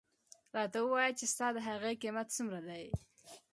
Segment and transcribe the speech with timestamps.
[0.55, 2.85] راته ووایه چې ستا د هغې قیمت څومره دی.